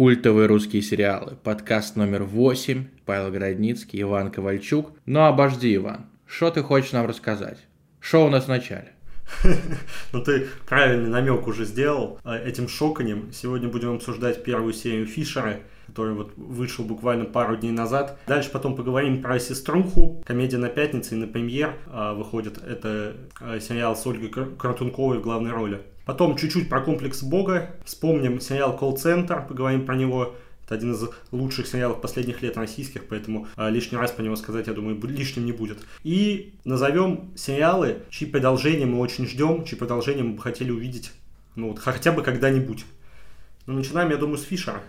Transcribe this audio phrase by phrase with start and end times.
[0.00, 1.36] Культовые русские сериалы.
[1.44, 2.86] Подкаст номер 8.
[3.04, 4.92] Павел Городницкий, Иван Ковальчук.
[5.04, 7.58] Ну обожди, Иван, что ты хочешь нам рассказать?
[8.00, 8.94] Что у нас в начале?
[10.14, 13.30] Ну ты правильный намек уже сделал а, этим шоканем.
[13.30, 18.18] Сегодня будем обсуждать первую серию Фишера, который вот вышел буквально пару дней назад.
[18.26, 20.24] Дальше потом поговорим про «Сеструху».
[20.24, 22.56] Комедия на пятнице и на премьер а, выходит.
[22.56, 25.82] Это а, сериал с Ольгой Кратунковой в главной роли.
[26.04, 27.70] Потом чуть-чуть про комплекс Бога.
[27.84, 30.34] Вспомним сериал «Колл-центр», поговорим про него.
[30.64, 34.68] Это один из лучших сериалов последних лет российских, поэтому э, лишний раз по нему сказать,
[34.68, 35.78] я думаю, лишним не будет.
[36.04, 41.10] И назовем сериалы, чьи продолжения мы очень ждем, чьи продолжения мы бы хотели увидеть,
[41.56, 42.84] ну вот, хотя бы когда-нибудь.
[43.66, 44.80] Ну, начинаем, я думаю, с Фишера.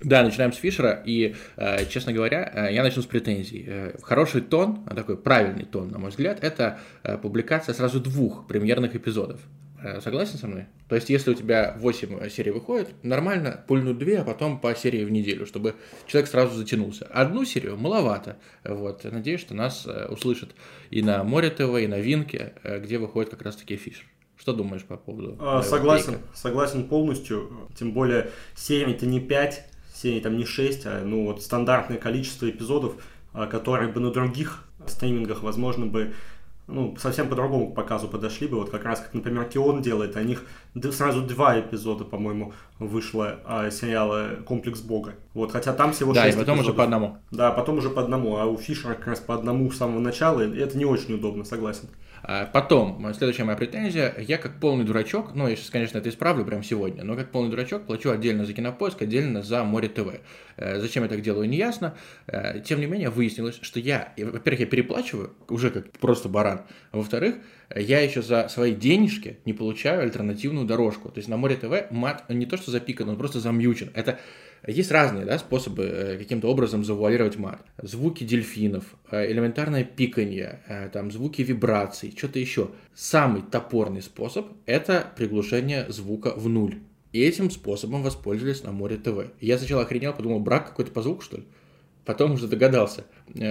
[0.00, 3.64] Да, начинаем с Фишера, и, э, честно говоря, э, я начну с претензий.
[3.66, 6.80] Э, хороший тон, такой правильный тон, на мой взгляд, это
[7.22, 9.40] публикация сразу двух премьерных эпизодов.
[10.00, 10.66] Согласен со мной?
[10.88, 15.04] То есть, если у тебя 8 серий выходит, нормально пульнуть 2, а потом по серии
[15.04, 15.74] в неделю, чтобы
[16.06, 17.06] человек сразу затянулся.
[17.06, 18.36] Одну серию маловато.
[18.64, 19.04] Вот.
[19.04, 20.50] Надеюсь, что нас услышат
[20.90, 24.04] и на Море ТВ, и на Винке, где выходит как раз-таки Фишер.
[24.38, 25.36] Что думаешь по поводу?
[25.40, 27.68] А, согласен, согласен полностью.
[27.78, 29.64] Тем более, серий-то не 5,
[29.94, 32.96] серий там не 6, а ну вот стандартное количество эпизодов,
[33.32, 36.12] а, которые бы на других стримингах, возможно, бы
[36.66, 38.58] ну, совсем по-другому к показу подошли бы.
[38.58, 40.44] Вот как раз, как, например, Кион делает, у них
[40.92, 45.14] сразу два эпизода, по-моему, вышло а, сериала «Комплекс Бога».
[45.34, 46.70] Вот, хотя там всего да, шесть и потом эпизодов.
[46.70, 47.18] уже по одному.
[47.30, 50.40] Да, потом уже по одному, а у Фишера как раз по одному с самого начала,
[50.40, 51.88] и это не очень удобно, согласен.
[52.24, 56.44] А, потом, следующая моя претензия, я как полный дурачок, ну, я сейчас, конечно, это исправлю
[56.44, 60.20] прямо сегодня, но как полный дурачок плачу отдельно за Кинопоиск, отдельно за Море ТВ.
[60.56, 61.96] Э, зачем я так делаю, не ясно.
[62.28, 66.98] Э, тем не менее, выяснилось, что я, во-первых, я переплачиваю, уже как просто баран, а
[66.98, 67.36] во-вторых,
[67.74, 71.08] я еще за свои денежки не получаю альтернативную дорожку.
[71.08, 73.90] То есть на Море ТВ мат не то что запикан, он просто замьючен.
[73.94, 74.20] Это
[74.66, 77.60] есть разные да, способы э, каким-то образом завуалировать мат.
[77.82, 82.70] Звуки дельфинов, э, элементарное пиканье, э, там, звуки вибраций, что-то еще.
[82.94, 86.78] Самый топорный способ– это приглушение звука в нуль.
[87.12, 89.32] И этим способом воспользовались на Море ТВ.
[89.40, 91.44] Я сначала охренел, подумал, брак какой-то по звуку, что ли?
[92.04, 93.04] Потом уже догадался,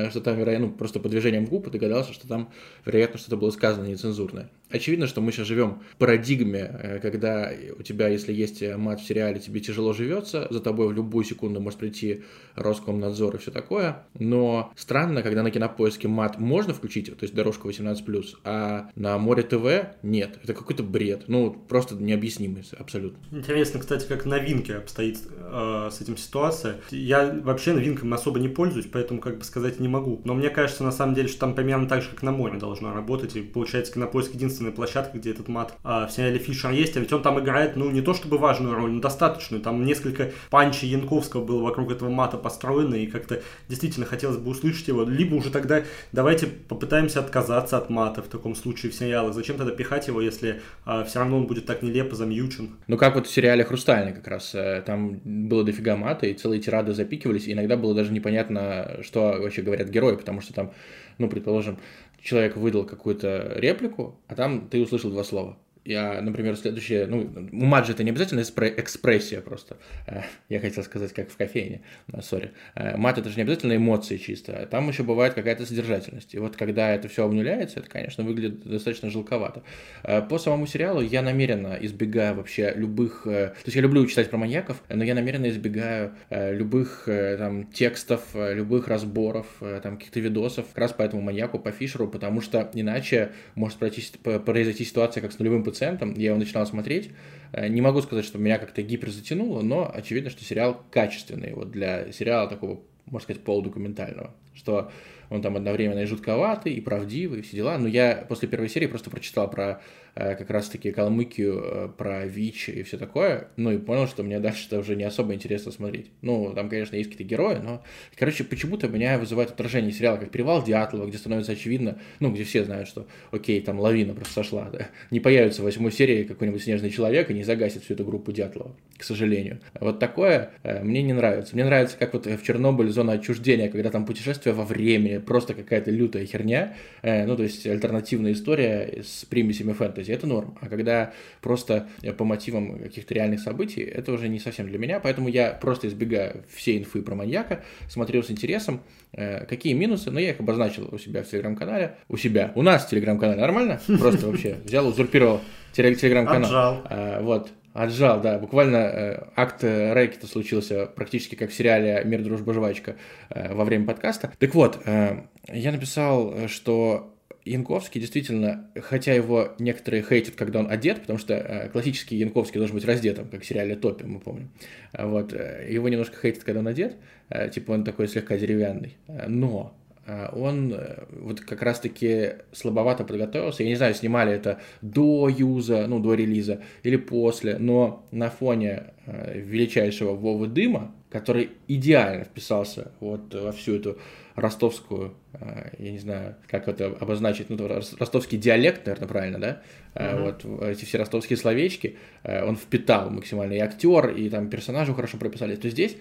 [0.10, 2.52] что там, вероятно, ну, просто по движениям губ догадался, что там,
[2.86, 7.84] вероятно, что-то было сказано нецензурное очевидно, что мы сейчас живем в парадигме, э, когда у
[7.84, 11.80] тебя, если есть мат в сериале, тебе тяжело живется, за тобой в любую секунду может
[11.80, 12.24] прийти
[12.56, 14.04] Роскомнадзор и все такое.
[14.18, 19.44] Но странно, когда на кинопоиске мат можно включить, то есть дорожку 18+, а на Море
[19.44, 20.40] ТВ нет.
[20.44, 21.24] Это какой-то бред.
[21.28, 23.20] Ну, просто необъяснимый абсолютно.
[23.36, 26.78] Интересно, кстати, как новинки обстоит э, с этим ситуация.
[26.92, 30.22] Я вообще новинками особо не пользуюсь, поэтому как бы сказать не могу.
[30.26, 32.94] Но мне кажется, на самом деле, что там примерно так же, как на море должно
[32.94, 33.36] работать.
[33.36, 37.14] И получается, кинопоиск единственная площадка, где этот мат а, в сериале Фишер есть, а ведь
[37.14, 39.62] он там играет, ну, не то чтобы важную роль, но достаточную.
[39.62, 44.88] Там несколько панчей Янковского было вокруг этого мата построено, и как-то действительно хотелось бы услышать
[44.88, 45.04] его.
[45.04, 49.34] Либо уже тогда давайте попытаемся отказаться от мата в таком случае в сериалах.
[49.34, 52.72] Зачем тогда пихать его, если а, все равно он будет так нелепо замьючен?
[52.88, 54.56] Ну, как вот в сериале «Хрустальный» как раз.
[54.56, 59.50] Э, там было дофига мата, и целые тирады запикивались, и иногда было даже непонятно, что
[59.52, 60.72] вообще говорят герои, потому что там,
[61.18, 61.78] ну, предположим,
[62.22, 65.58] человек выдал какую-то реплику, а там ты услышал два слова.
[65.84, 69.78] Я, например, следующее, ну, Маджи это не обязательно экспрессия просто.
[70.06, 71.82] Э, я хотел сказать, как в кофейне,
[72.22, 72.52] сори.
[72.76, 76.36] Э, мат это же не обязательно эмоции чисто, там еще бывает какая-то содержательность.
[76.36, 79.64] И вот когда это все обнуляется, это, конечно, выглядит достаточно жалковато.
[80.04, 83.24] Э, по самому сериалу я намеренно избегаю вообще любых...
[83.24, 88.88] То есть я люблю читать про маньяков, но я намеренно избегаю любых там текстов, любых
[88.88, 89.48] разборов,
[89.82, 94.86] там каких-то видосов, как раз по этому маньяку, по Фишеру, потому что иначе может произойти
[94.86, 97.12] ситуация, как с нулевым пациентом, я его начинал смотреть.
[97.54, 101.72] Э, не могу сказать, что меня как-то гипер затянуло, но очевидно, что сериал качественный вот
[101.72, 104.34] для сериала такого, можно сказать, полудокументального.
[104.54, 104.92] Что
[105.30, 107.78] он там одновременно и жутковатый, и правдивый, и все дела.
[107.78, 109.82] Но я после первой серии просто прочитал про
[110.14, 114.68] как раз-таки Калмыкию, э, про ВИЧ и все такое, ну и понял, что мне дальше
[114.68, 116.12] это уже не особо интересно смотреть.
[116.22, 117.84] Ну, там, конечно, есть какие-то герои, но,
[118.18, 122.64] короче, почему-то меня вызывает отражение сериала, как «Перевал Дятлова», где становится очевидно, ну, где все
[122.64, 126.90] знают, что, окей, там лавина просто сошла, да, не появится в восьмой серии какой-нибудь снежный
[126.90, 129.60] человек и не загасит всю эту группу Дятлова, к сожалению.
[129.80, 131.56] Вот такое э, мне не нравится.
[131.56, 135.92] Мне нравится, как вот в Чернобыле зона отчуждения, когда там путешествие во времени, просто какая-то
[135.92, 140.58] лютая херня, э, ну, то есть альтернативная история с примесями фэнтези, фэнтези, это норм.
[140.62, 141.88] А когда просто
[142.18, 146.44] по мотивам каких-то реальных событий, это уже не совсем для меня, поэтому я просто избегаю
[146.54, 148.82] всей инфы про маньяка, смотрел с интересом,
[149.14, 152.86] э, какие минусы, но я их обозначил у себя в телеграм-канале, у себя, у нас
[152.86, 153.80] в телеграм-канале, нормально?
[154.00, 155.42] Просто вообще взял, узурпировал
[155.74, 156.44] телеграм-канал.
[156.44, 156.82] Отжал.
[156.86, 157.50] А, вот.
[157.74, 158.38] Отжал, да.
[158.38, 162.98] Буквально э, акт рэкета случился практически как в сериале «Мир, дружба, жвачка»
[163.30, 164.34] э, во время подкаста.
[164.40, 167.11] Так вот, э, я написал, что
[167.46, 172.76] Янковский действительно, хотя его некоторые хейтят, когда он одет, потому что э, классический Янковский должен
[172.76, 174.52] быть раздетым, как в сериале «Топи», мы помним.
[174.94, 176.98] Вот, э, его немножко хейтят, когда он одет,
[177.30, 178.98] э, типа он такой слегка деревянный.
[179.28, 179.76] Но
[180.08, 180.76] он
[181.12, 183.64] вот как раз-таки слабовато подготовился.
[183.64, 188.94] Я не знаю, снимали это до юза, ну, до релиза или после, но на фоне
[189.06, 193.98] величайшего Вовы Дыма, который идеально вписался вот во всю эту
[194.36, 199.62] ростовскую, э, я не знаю, как это обозначить, ну, ростовский диалект, наверное, правильно, да?
[199.94, 200.36] Uh-huh.
[200.46, 205.18] Вот эти все ростовские словечки э, он впитал максимально, и актер, и там персонажи хорошо
[205.18, 205.56] прописали.
[205.56, 205.98] То здесь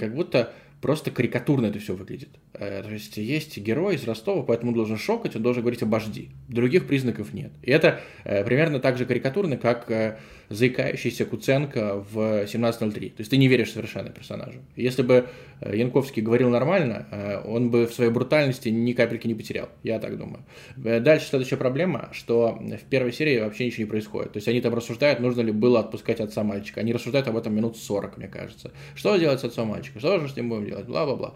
[0.00, 2.28] как будто просто карикатурно это все выглядит.
[2.52, 6.30] То есть есть герой из Ростова, поэтому он должен шокать, он должен говорить обожди.
[6.48, 7.52] Других признаков нет.
[7.62, 12.92] И это примерно так же карикатурно, как заикающийся Куценко в 17.03.
[13.10, 14.60] То есть ты не веришь совершенно персонажу.
[14.76, 15.26] Если бы
[15.60, 19.68] э, Янковский говорил нормально, э, он бы в своей брутальности ни капельки не потерял.
[19.82, 20.44] Я так думаю.
[20.84, 24.32] Э, дальше следующая проблема, что в первой серии вообще ничего не происходит.
[24.32, 26.80] То есть они там рассуждают, нужно ли было отпускать отца мальчика.
[26.80, 28.72] Они рассуждают об этом минут 40, мне кажется.
[28.94, 29.98] Что делать с отцом мальчика?
[29.98, 30.86] Что же с ним будем делать?
[30.86, 31.34] Бла-бла-бла.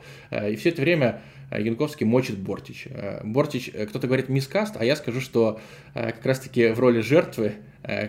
[0.48, 1.20] И все это время
[1.50, 2.86] Янковский мочит Бортич.
[3.24, 5.60] Бортич, кто-то говорит мискаст, а я скажу, что
[5.94, 7.54] как раз-таки в роли жертвы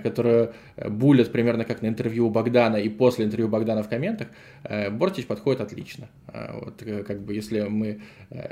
[0.04, 4.28] которую булят примерно как на интервью у Богдана и после интервью Богдана в комментах,
[4.64, 6.10] э, Бортич подходит отлично.
[6.28, 8.02] Э, вот как бы если мы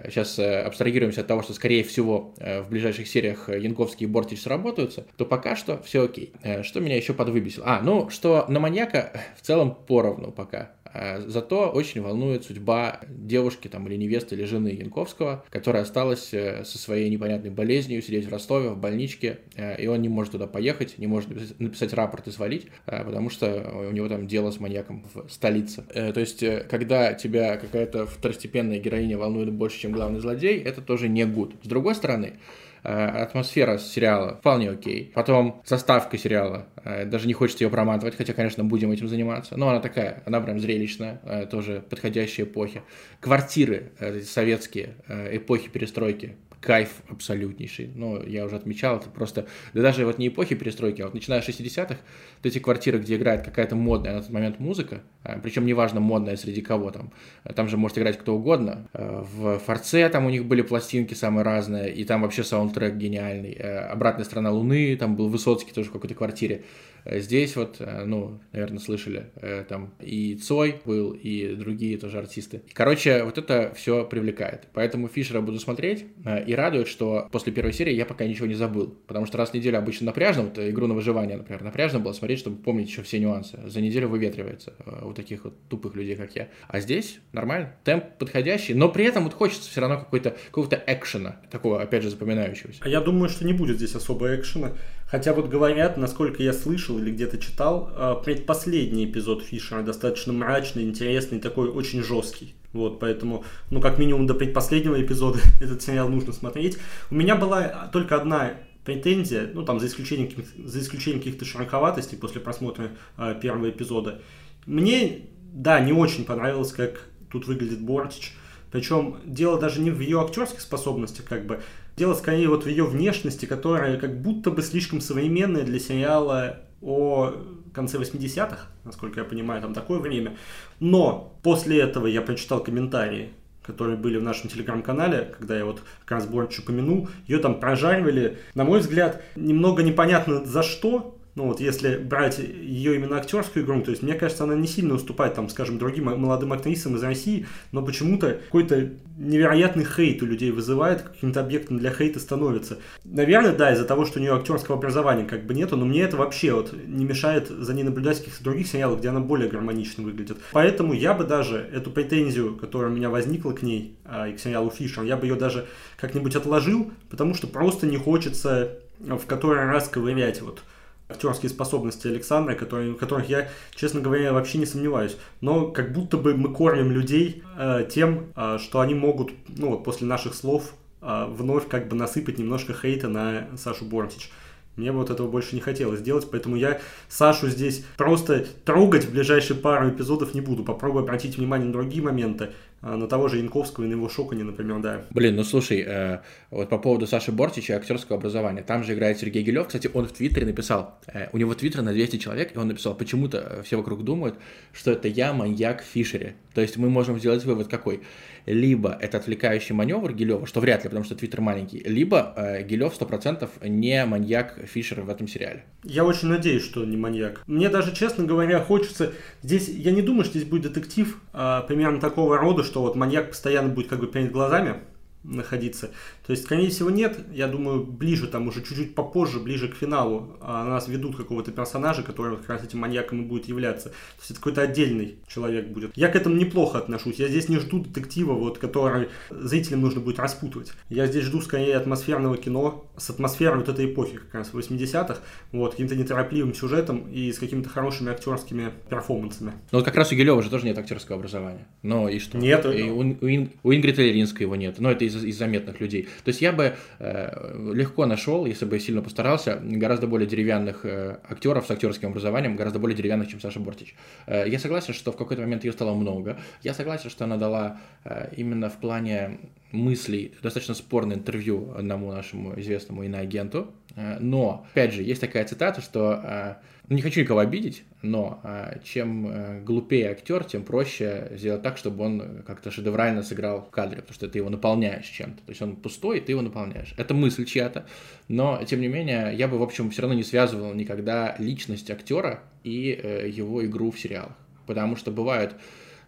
[0.05, 5.25] сейчас абстрагируемся от того, что скорее всего в ближайших сериях Янковский и Бортич сработаются, то
[5.25, 6.33] пока что все окей.
[6.63, 7.65] Что меня еще подвыбесило?
[7.67, 10.71] А, ну, что на маньяка в целом поровну пока.
[10.93, 16.63] А, зато очень волнует судьба девушки там, или невесты, или жены Янковского, которая осталась э,
[16.65, 20.47] со своей непонятной болезнью сидеть в Ростове, в больничке, э, и он не может туда
[20.47, 24.59] поехать, не может написать рапорт и свалить, э, потому что у него там дело с
[24.59, 25.83] маньяком в столице.
[25.93, 31.25] То есть, когда тебя какая-то второстепенная героиня волнует больше, чем главный злодей, это тоже не
[31.25, 31.53] гуд.
[31.63, 35.11] С другой стороны, Э, атмосфера сериала вполне окей.
[35.13, 39.57] Потом заставка сериала, э, даже не хочется ее проматывать, хотя, конечно, будем этим заниматься.
[39.57, 42.81] Но она такая, она прям зрелищная, э, тоже подходящей эпохи.
[43.19, 43.91] Квартиры
[44.23, 47.91] советские, эпохи перестройки, кайф абсолютнейший.
[47.95, 51.41] Ну, я уже отмечал, это просто, да даже вот не эпохи перестройки, а вот начиная
[51.41, 55.65] с 60-х, вот эти квартиры, где играет какая-то модная на тот момент музыка, а, причем
[55.65, 57.11] неважно модная среди кого там,
[57.55, 58.87] там же может играть кто угодно.
[58.93, 63.57] А, в Форце там у них были пластинки самые разные, и там вообще саундтрек гениальный.
[63.59, 66.63] А, Обратная сторона Луны, там был Высоцкий тоже в какой-то квартире.
[67.05, 69.31] Здесь вот, ну, наверное, слышали,
[69.69, 72.61] там и Цой был, и другие тоже артисты.
[72.73, 74.67] Короче, вот это все привлекает.
[74.73, 76.05] Поэтому Фишера буду смотреть,
[76.49, 78.97] и радует, что после первой серии я пока ничего не забыл.
[79.05, 82.39] Потому что раз в неделю обычно напряжно, вот игру на выживание, например, напряжно было смотреть,
[82.39, 83.59] чтобы помнить еще все нюансы.
[83.67, 84.73] За неделю выветривается
[85.03, 86.49] у таких вот тупых людей, как я.
[86.67, 91.39] А здесь нормально, темп подходящий, но при этом вот хочется все равно какой-то какого-то экшена,
[91.51, 92.79] такого, опять же, запоминающегося.
[92.81, 94.71] А я думаю, что не будет здесь особо экшена.
[95.05, 100.83] Хотя вот говорят, насколько я слышал или где-то читал, а, предпоследний эпизод Фишера достаточно мрачный,
[100.83, 102.55] интересный, такой очень жесткий.
[102.73, 106.77] Вот, поэтому, ну, как минимум до предпоследнего эпизода этот сериал нужно смотреть.
[107.09, 108.53] У меня была только одна
[108.85, 110.31] претензия, ну, там, за исключением,
[110.63, 114.21] за исключением каких-то широковатостей после просмотра э, первого эпизода.
[114.65, 118.33] Мне, да, не очень понравилось, как тут выглядит Бортич.
[118.71, 121.59] Причем дело даже не в ее актерских способностях, как бы,
[121.99, 127.33] Дело скорее вот в ее внешности, которая как будто бы слишком современная для сериала о
[127.73, 130.37] конце 80-х, насколько я понимаю, там такое время.
[130.79, 133.29] Но после этого я прочитал комментарии,
[133.63, 138.37] которые были в нашем телеграм-канале, когда я вот как раз Борч упомянул, ее там прожаривали,
[138.55, 143.81] на мой взгляд, немного непонятно за что, ну вот если брать ее именно актерскую игру,
[143.81, 147.45] то есть мне кажется, она не сильно уступает, там, скажем, другим молодым актрисам из России,
[147.71, 152.79] но почему-то какой-то невероятный хейт у людей вызывает, каким-то объектом для хейта становится.
[153.03, 156.17] Наверное, да, из-за того, что у нее актерского образования как бы нету, но мне это
[156.17, 160.03] вообще вот не мешает за ней наблюдать в каких-то других сериалах, где она более гармонично
[160.03, 160.37] выглядит.
[160.51, 164.39] Поэтому я бы даже эту претензию, которая у меня возникла к ней, а, и к
[164.39, 165.67] сериалу Фишер, я бы ее даже
[165.97, 170.61] как-нибудь отложил, потому что просто не хочется в который раз ковырять вот
[171.09, 175.17] актерские способности Александра, которые, в которых я, честно говоря, вообще не сомневаюсь.
[175.41, 179.83] Но как будто бы мы кормим людей э, тем, э, что они могут, ну вот
[179.83, 184.31] после наших слов, э, вновь как бы насыпать немножко хейта на Сашу Бортич.
[184.75, 189.57] Мне вот этого больше не хотелось делать, поэтому я Сашу здесь просто трогать в ближайшие
[189.57, 190.63] пару эпизодов не буду.
[190.63, 192.51] Попробую обратить внимание на другие моменты.
[192.81, 195.01] А, на того же Янковского и на его Шоконе, например, да.
[195.09, 196.19] Блин, ну слушай, э,
[196.49, 198.63] вот по поводу Саши Бортича и актерского образования.
[198.63, 199.67] Там же играет Сергей Гелев.
[199.67, 202.95] Кстати, он в Твиттере написал, э, у него Твиттер на 200 человек, и он написал,
[202.95, 204.35] почему-то все вокруг думают,
[204.71, 206.35] что это я маньяк Фишере.
[206.53, 208.01] То есть мы можем сделать вывод какой?
[208.45, 212.99] Либо это отвлекающий маневр Гелева, что вряд ли, потому что Твиттер маленький, либо э, Гелев
[212.99, 215.65] 100% не маньяк Фишера в этом сериале.
[215.83, 217.43] Я очень надеюсь, что не маньяк.
[217.45, 219.13] Мне даже, честно говоря, хочется...
[219.43, 223.29] Здесь, я не думаю, что здесь будет детектив а, примерно такого рода, что вот маньяк
[223.29, 224.81] постоянно будет как бы перед глазами
[225.23, 225.91] находиться.
[226.29, 227.17] То есть, скорее всего, нет.
[227.33, 232.03] Я думаю, ближе, там уже чуть-чуть попозже, ближе к финалу, а нас ведут какого-то персонажа,
[232.03, 233.89] который как раз этим маньяком и будет являться.
[233.89, 235.97] То есть, это какой-то отдельный человек будет.
[235.97, 237.15] Я к этому неплохо отношусь.
[237.15, 240.71] Я здесь не жду детектива, вот, который зрителям нужно будет распутывать.
[240.89, 245.17] Я здесь жду, скорее, атмосферного кино с атмосферой вот этой эпохи, как раз 80-х,
[245.51, 249.53] вот, каким-то неторопливым сюжетом и с какими-то хорошими актерскими перформансами.
[249.71, 251.65] Ну, вот как раз у Гелева же тоже нет актерского образования.
[251.81, 252.37] Но и что?
[252.37, 252.67] Нет.
[252.67, 254.75] И у, у, у Ингрид Леринской его нет.
[254.77, 256.07] Но это из, из заметных людей.
[256.23, 261.19] То есть я бы э, легко нашел, если бы сильно постарался, гораздо более деревянных э,
[261.29, 263.95] актеров с актерским образованием, гораздо более деревянных, чем Саша Бортич.
[264.27, 266.37] Э, я согласен, что в какой-то момент ее стало много.
[266.63, 269.39] Я согласен, что она дала э, именно в плане
[269.71, 273.71] мыслей достаточно спорное интервью одному нашему известному иноагенту.
[273.95, 276.55] Э, но, опять же, есть такая цитата, что э,
[276.89, 281.77] ну, не хочу никого обидеть, но а, чем а, глупее актер, тем проще сделать так,
[281.77, 285.37] чтобы он как-то шедеврально сыграл в кадре, потому что ты его наполняешь чем-то.
[285.43, 286.95] То есть он пустой, и ты его наполняешь.
[286.97, 287.85] Это мысль чья-то,
[288.27, 292.41] но, тем не менее, я бы, в общем, все равно не связывал никогда личность актера
[292.63, 294.35] и э, его игру в сериалах.
[294.65, 295.55] Потому что бывают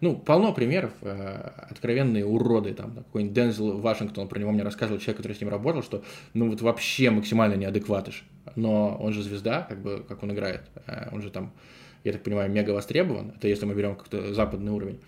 [0.02, 5.18] ну, полно примеров, э, откровенные уроды, там, какой-нибудь Дензел Вашингтон, про него мне рассказывал человек,
[5.18, 8.24] который с ним работал, что, ну, вот вообще максимально неадекватыш,
[8.56, 11.54] но он же звезда, как бы, как он играет, э, он же там,
[12.04, 15.00] я так понимаю, мега востребован, это если мы берем как-то западный уровень.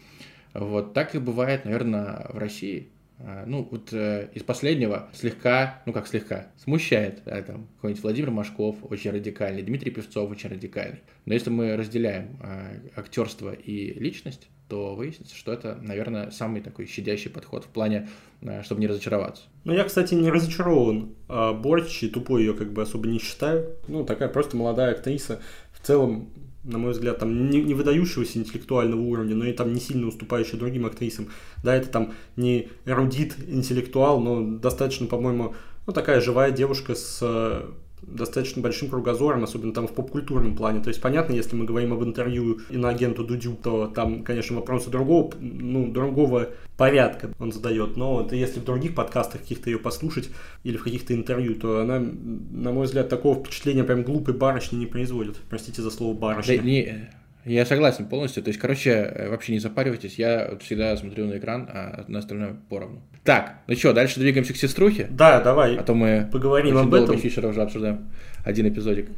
[0.54, 2.90] Вот так и бывает, наверное, в России.
[3.20, 8.32] Э, ну, вот э, из последнего слегка, ну как слегка, смущает, да, там, какой-нибудь Владимир
[8.32, 11.02] Машков очень радикальный, Дмитрий Певцов очень радикальный.
[11.26, 16.88] Но если мы разделяем э, актерство и личность, то выяснится, что это, наверное, самый такой
[16.88, 18.10] щадящий подход в плане,
[18.42, 19.44] э, чтобы не разочароваться.
[19.64, 21.16] Ну, я, кстати, не разочарован.
[21.28, 23.78] А Борч и тупой ее как бы особо не считаю.
[23.88, 25.42] Ну, такая просто молодая актриса.
[25.74, 26.30] В целом,
[26.64, 30.58] на мой взгляд, там не, не выдающегося интеллектуального уровня, но и там не сильно уступающая
[30.58, 31.30] другим актрисам.
[31.64, 35.56] Да, это там не эрудит, интеллектуал, но достаточно, по-моему,
[35.86, 37.66] ну, такая живая девушка с
[38.08, 40.82] достаточно большим кругозором, особенно там в попкультурном плане.
[40.82, 45.34] То есть, понятно, если мы говорим об интервью иноагенту Дудю, то там, конечно, вопросы другого,
[45.40, 47.98] ну, другого порядка он задает.
[47.98, 50.30] Но это если в других подкастах каких-то ее послушать
[50.64, 54.86] или в каких-то интервью, то она, на мой взгляд, такого впечатления прям глупой барышни не
[54.86, 55.38] производит.
[55.50, 56.58] Простите за слово барышня.
[56.58, 57.10] Да, не,
[57.46, 58.44] я согласен полностью.
[58.44, 60.16] То есть, короче, э, вообще не запаривайтесь.
[60.16, 63.02] Я всегда смотрю на экран, а на остальное поровну.
[63.24, 65.08] Так, ну что, дальше двигаемся к сеструхе?
[65.10, 65.76] Да, давай.
[65.76, 67.18] А то мы поговорим об этом.
[67.18, 68.12] Фишера уже обсуждаем
[68.46, 69.10] один эпизодик.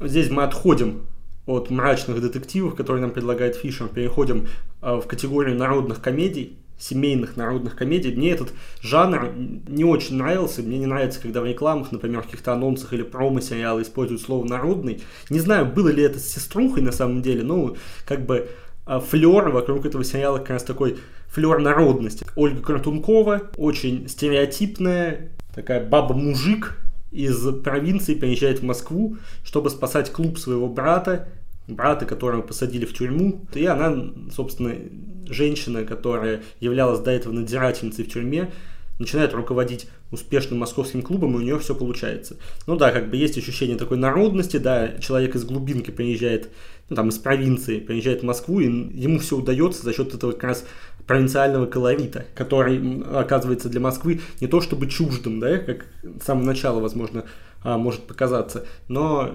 [0.00, 1.06] Здесь мы отходим
[1.46, 4.48] от мрачных детективов, которые нам предлагает Фишер, переходим
[4.82, 8.14] э, в категорию народных комедий семейных народных комедий.
[8.14, 9.32] Мне этот жанр
[9.68, 10.62] не очень нравился.
[10.62, 15.02] Мне не нравится, когда в рекламах, например, в каких-то анонсах или промо-сериалы используют слово «народный».
[15.30, 18.48] Не знаю, было ли это с сеструхой на самом деле, но как бы
[18.84, 22.26] а, флер вокруг этого сериала как раз такой флер народности.
[22.36, 26.78] Ольга Картункова, очень стереотипная, такая баба-мужик
[27.10, 31.28] из провинции приезжает в Москву, чтобы спасать клуб своего брата,
[31.68, 33.46] брата, которого посадили в тюрьму.
[33.54, 34.74] И она, собственно,
[35.28, 38.50] женщина, которая являлась до этого надзирательницей в тюрьме,
[38.98, 42.36] начинает руководить успешным московским клубом, и у нее все получается.
[42.66, 46.48] Ну да, как бы есть ощущение такой народности, да, человек из глубинки приезжает,
[46.88, 50.44] ну там из провинции, приезжает в Москву, и ему все удается за счет этого как
[50.44, 50.64] раз
[51.06, 56.80] провинциального колорита, который оказывается для Москвы не то чтобы чуждым, да, как с самого начала,
[56.80, 57.24] возможно,
[57.66, 59.34] может показаться, но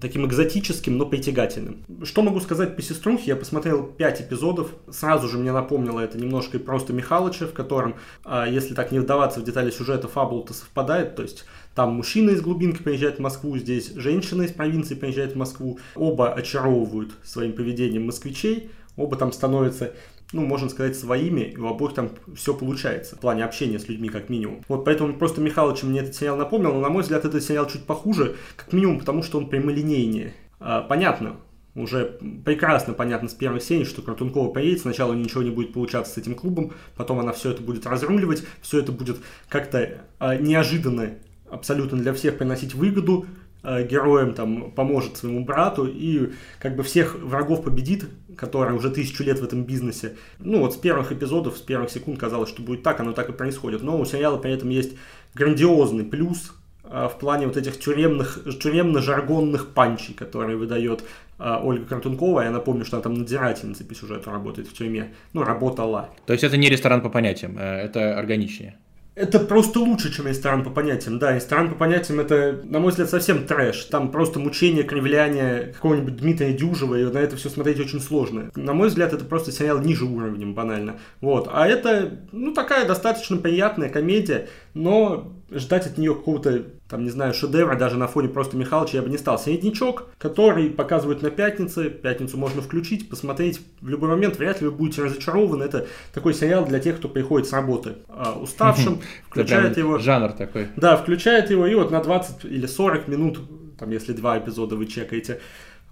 [0.00, 1.84] таким экзотическим, но притягательным.
[2.02, 3.24] Что могу сказать по сеструхе?
[3.26, 7.94] Я посмотрел 5 эпизодов, сразу же мне напомнило это немножко и просто Михалыча, в котором,
[8.24, 11.44] а, если так не вдаваться в детали сюжета, фабула-то совпадает, то есть
[11.74, 15.78] там мужчина из глубинки приезжает в Москву, здесь женщина из провинции приезжает в Москву.
[15.94, 19.92] Оба очаровывают своим поведением москвичей, оба там становятся
[20.32, 24.08] ну, можно сказать, своими, и у обоих там все получается, в плане общения с людьми,
[24.08, 24.62] как минимум.
[24.68, 27.84] Вот поэтому просто Михалыч мне этот сериал напомнил, но, на мой взгляд, этот сериал чуть
[27.84, 30.34] похуже, как минимум, потому что он прямолинейнее.
[30.60, 31.36] А, понятно,
[31.74, 36.18] уже прекрасно понятно с первых серий, что Картункова приедет, сначала ничего не будет получаться с
[36.18, 39.18] этим клубом, потом она все это будет разруливать, все это будет
[39.48, 41.14] как-то а, неожиданно
[41.50, 43.26] абсолютно для всех приносить выгоду,
[43.62, 49.38] героем там поможет своему брату и как бы всех врагов победит, которые уже тысячу лет
[49.40, 50.16] в этом бизнесе.
[50.38, 53.32] Ну вот с первых эпизодов, с первых секунд казалось, что будет так, оно так и
[53.32, 53.82] происходит.
[53.82, 54.96] Но у сериала при этом есть
[55.34, 61.02] грандиозный плюс э, в плане вот этих тюремных, тюремно-жаргонных панчей, которые выдает
[61.38, 62.42] э, Ольга Картункова.
[62.42, 65.12] Я напомню, что она там надзирательницей по сюжету работает в тюрьме.
[65.32, 66.10] Ну, работала.
[66.26, 68.76] То есть это не ресторан по понятиям, э, это органичнее.
[69.18, 71.18] Это просто лучше, чем ресторан по понятиям.
[71.18, 73.86] Да, ресторан по понятиям это, на мой взгляд, совсем трэш.
[73.86, 78.52] Там просто мучение, кривляние какого-нибудь Дмитрия Дюжева, и на это все смотреть очень сложно.
[78.54, 81.00] На мой взгляд, это просто сериал ниже уровнем, банально.
[81.20, 81.50] Вот.
[81.52, 87.34] А это, ну, такая достаточно приятная комедия, но ждать от нее какого-то, там, не знаю,
[87.34, 89.38] шедевра даже на фоне просто Михалыча я бы не стал.
[89.38, 94.72] Среднячок, который показывают на пятнице, пятницу можно включить, посмотреть в любой момент, вряд ли вы
[94.72, 95.64] будете разочарованы.
[95.64, 99.98] Это такой сериал для тех, кто приходит с работы а, уставшим, включает его...
[99.98, 100.68] Жанр такой.
[100.76, 103.40] Да, включает его, и вот на 20 или 40 минут,
[103.78, 105.40] там, если два эпизода вы чекаете,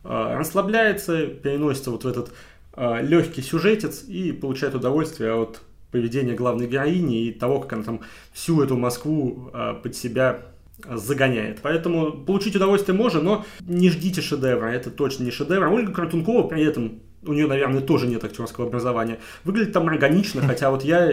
[0.03, 2.33] а, расслабляется, переносится вот в этот
[2.73, 5.61] а, легкий сюжетец и получает удовольствие от
[5.91, 8.01] поведения главной героини и того, как она там
[8.33, 10.43] всю эту Москву э, под себя
[10.85, 11.61] загоняет.
[11.63, 15.69] Поэтому получить удовольствие можно, но не ждите шедевра, это точно не шедевр.
[15.69, 20.71] Ольга Кратункова при этом, у нее, наверное, тоже нет актерского образования, выглядит там органично, хотя
[20.71, 21.13] вот я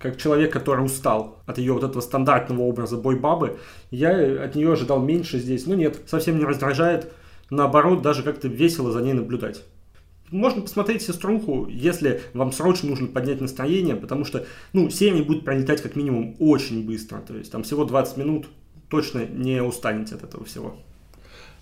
[0.00, 3.58] как человек, который устал от ее вот этого стандартного образа бой-бабы,
[3.90, 5.66] я от нее ожидал меньше здесь.
[5.66, 7.12] Но нет, совсем не раздражает.
[7.50, 9.62] Наоборот, даже как-то весело за ней наблюдать.
[10.30, 15.82] Можно посмотреть «Сеструху», если вам срочно нужно поднять настроение, потому что, ну, серия будет пролетать
[15.82, 17.18] как минимум очень быстро.
[17.18, 18.46] То есть там всего 20 минут,
[18.88, 20.76] точно не устанете от этого всего.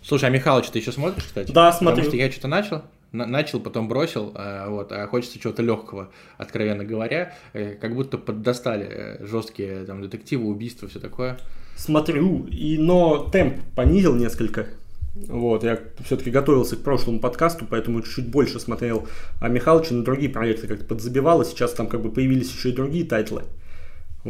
[0.03, 1.51] Слушай, а Михалыч, ты еще смотришь, кстати?
[1.51, 1.97] Да, смотрю.
[1.97, 2.83] Потому что я что-то начал,
[3.13, 8.87] начал, потом бросил, а, вот, а хочется чего-то легкого, откровенно говоря, э, как будто поддостали
[8.89, 11.39] э, жесткие там детективы, убийства, все такое.
[11.77, 14.69] Смотрю, и, но темп понизил несколько,
[15.27, 19.07] вот, я все-таки готовился к прошлому подкасту, поэтому чуть-чуть больше смотрел
[19.41, 21.45] а Михалыча на другие проекты как-то подзабивало.
[21.45, 23.43] Сейчас там как бы появились еще и другие тайтлы.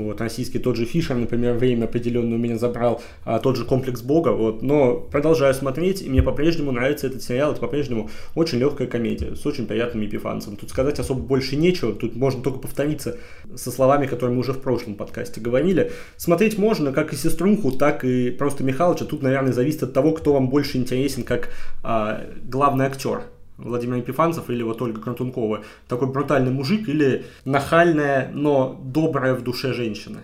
[0.05, 4.01] Вот, российский тот же Фишер, например, время определенное у меня забрал, а тот же комплекс
[4.03, 8.87] Бога, вот, но продолжаю смотреть, и мне по-прежнему нравится этот сериал, это по-прежнему очень легкая
[8.87, 10.57] комедия, с очень приятным Епифанцевым.
[10.57, 13.19] Тут сказать особо больше нечего, тут можно только повториться
[13.55, 15.93] со словами, которые мы уже в прошлом подкасте говорили.
[16.17, 20.33] Смотреть можно как и Сеструху, так и просто Михалыча, тут, наверное, зависит от того, кто
[20.33, 21.51] вам больше интересен как
[21.83, 23.23] а, главный актер.
[23.59, 25.65] Владимир Епифанцев или вот Ольга Картункова.
[25.89, 30.21] Такой брутальный мужик или нахальная, но добрая в душе женщина.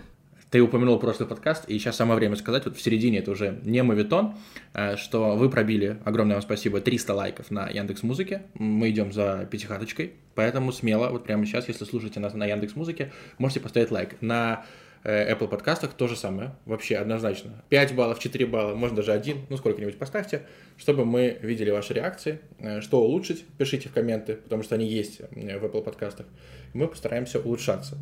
[0.55, 3.83] Ты упомянул прошлый подкаст, и сейчас самое время сказать, вот в середине это уже не
[3.83, 4.35] мовитон,
[4.73, 8.43] э, что вы пробили, огромное вам спасибо, 300 лайков на Яндекс Музыке.
[8.53, 13.11] Мы идем за пятихаточкой, поэтому смело, вот прямо сейчас, если слушаете нас на Яндекс Музыке,
[13.37, 14.15] можете поставить лайк.
[14.21, 14.63] На
[15.09, 17.63] Apple подкастах то же самое, вообще однозначно.
[17.69, 20.43] 5 баллов, 4 балла, можно даже один, ну сколько-нибудь поставьте,
[20.77, 25.21] чтобы мы видели ваши реакции, э, что улучшить, пишите в комменты, потому что они есть
[25.21, 26.25] э, в Apple подкастах.
[26.73, 27.97] Мы постараемся улучшаться.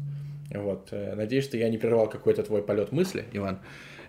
[0.53, 0.91] Вот.
[0.91, 3.59] Надеюсь, что я не прервал какой-то твой полет мысли, Иван.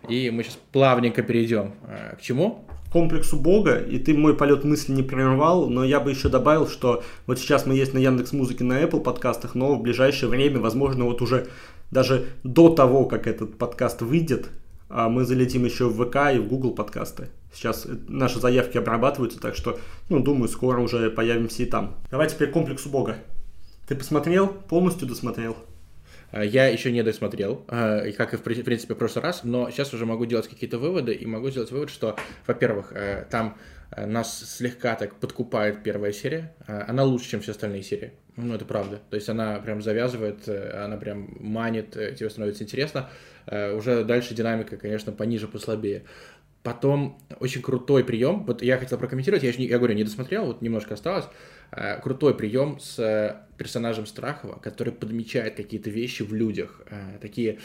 [0.08, 1.74] И мы сейчас плавненько перейдем
[2.18, 2.66] к чему?
[2.94, 7.02] комплексу Бога, и ты мой полет мысли не прервал, но я бы еще добавил, что
[7.26, 11.04] вот сейчас мы есть на Яндекс Музыке, на Apple подкастах, но в ближайшее время, возможно,
[11.04, 11.48] вот уже
[11.94, 14.48] даже до того, как этот подкаст выйдет,
[14.90, 17.28] а, мы залетим еще в ВК и в Google подкасты.
[17.54, 19.78] Сейчас э, наши заявки обрабатываются, так что,
[20.10, 21.96] ну, думаю, скоро уже появимся и там.
[22.10, 23.16] Давай теперь комплексу Бога.
[23.86, 24.48] Ты посмотрел?
[24.48, 25.56] Полностью досмотрел?
[26.32, 29.94] А, я еще не досмотрел, а, как и в принципе в прошлый раз, но сейчас
[29.94, 33.56] уже могу делать какие-то выводы и могу сделать вывод, что, во-первых, э, там
[33.96, 38.12] нас слегка так подкупает первая серия, она лучше, чем все остальные серии.
[38.36, 39.00] Ну, это правда.
[39.10, 43.08] То есть она прям завязывает, э, она прям манит, э, тебе становится интересно.
[43.46, 46.04] Э, уже дальше динамика, конечно, пониже, послабее.
[46.64, 48.44] Потом очень крутой прием.
[48.44, 51.26] Вот я хотел прокомментировать, я, еще не, я говорю, не досмотрел, вот немножко осталось.
[52.02, 56.80] Крутой прием с персонажем Страхова, который подмечает какие-то вещи в людях.
[57.20, 57.58] Такие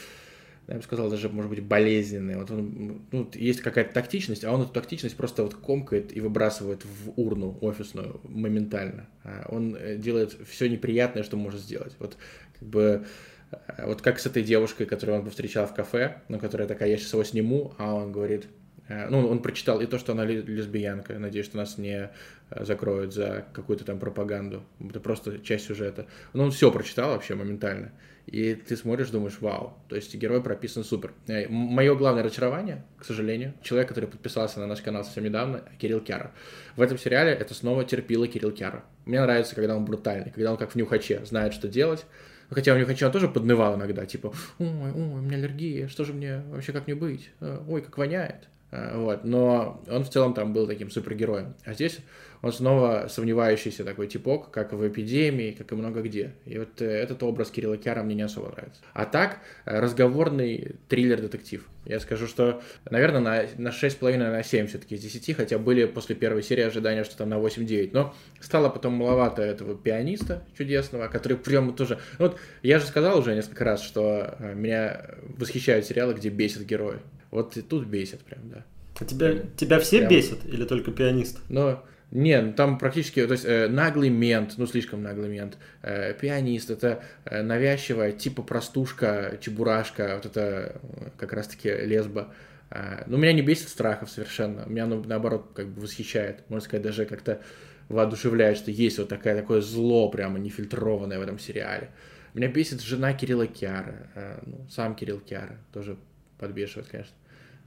[0.69, 2.37] я бы сказал, даже, может быть, болезненные.
[2.37, 6.85] Вот он, ну, есть какая-то тактичность, а он эту тактичность просто вот комкает и выбрасывает
[6.85, 9.07] в урну офисную моментально.
[9.23, 11.95] А он э, делает все неприятное, что может сделать.
[11.97, 12.17] Вот
[12.59, 13.05] как бы
[13.51, 16.97] э, вот как с этой девушкой, которую он повстречал в кафе, ну, которая такая, я
[16.97, 18.45] сейчас его сниму, а он говорит,
[18.89, 22.11] э, ну, он прочитал и то, что она лесбиянка, надеюсь, что нас не
[22.51, 26.05] закроют за какую-то там пропаганду, это просто часть сюжета.
[26.33, 27.91] Но он все прочитал вообще моментально
[28.29, 31.13] и ты смотришь, думаешь, вау, то есть герой прописан супер.
[31.27, 35.99] Э, Мое главное разочарование, к сожалению, человек, который подписался на наш канал совсем недавно, Кирилл
[36.01, 36.31] Кяра.
[36.75, 38.83] В этом сериале это снова терпила Кирилл Кяра.
[39.05, 42.05] Мне нравится, когда он брутальный, когда он как в нюхаче, знает, что делать,
[42.49, 46.13] Хотя у нюхача он тоже поднывал иногда, типа, ой, ой, у меня аллергия, что же
[46.13, 47.29] мне, вообще как мне быть?
[47.41, 48.47] Э, ой, как воняет.
[48.71, 51.55] Вот, но он в целом там был таким супергероем.
[51.65, 51.99] А здесь
[52.41, 56.31] он снова сомневающийся такой типок, как в «Эпидемии», как и много где.
[56.45, 58.81] И вот э, этот образ Кирилла Кяра мне не особо нравится.
[58.93, 61.67] А так, э, разговорный триллер-детектив.
[61.85, 66.15] Я скажу, что, наверное, на, на 6,5, на 7 все-таки из 10, хотя были после
[66.15, 67.89] первой серии ожидания, что там на 8-9.
[67.91, 71.99] Но стало потом маловато этого пианиста чудесного, который прям тоже...
[72.19, 76.65] Ну вот я же сказал уже несколько раз, что э, меня восхищают сериалы, где бесит
[76.65, 76.99] герои.
[77.31, 78.65] Вот и тут бесит прям, да.
[78.99, 80.11] А тебя, тебя все прям...
[80.11, 81.39] бесят или только пианист?
[81.49, 86.13] Но не, ну там практически, то есть э, наглый мент, ну слишком наглый мент, э,
[86.13, 92.33] пианист, это э, навязчивая, типа простушка, чебурашка, вот это э, как раз-таки лесба.
[92.71, 96.83] Э, ну, меня не бесит страхов совершенно, меня ну, наоборот как бы восхищает, можно сказать,
[96.83, 97.41] даже как-то
[97.89, 101.91] воодушевляет, что есть вот такое, такое зло прямо нефильтрованное в этом сериале.
[102.33, 105.95] Меня бесит жена Кирилла Киара, э, ну, сам Кирилл Киара, тоже
[106.39, 107.13] подбешивает, конечно.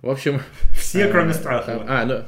[0.02, 0.40] В общем...
[0.74, 1.84] Все, кроме э, страха.
[1.88, 2.22] А, ну,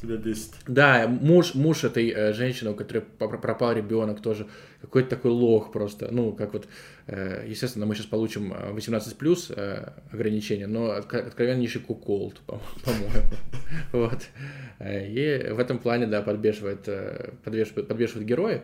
[0.00, 0.52] тебя бесит.
[0.66, 4.46] Да, муж, муж этой э, женщины, у которой пропал ребенок, тоже
[4.80, 6.08] какой-то такой лох просто.
[6.10, 6.66] Ну, как вот,
[7.06, 13.30] э, естественно, мы сейчас получим 18 э, плюс э, ограничения, но откровеннейший куколд, по-моему.
[13.92, 14.22] Вот.
[14.78, 16.88] Э, и в этом плане, да, подбешивает,
[17.44, 18.62] подбешивает, подбешивает герои.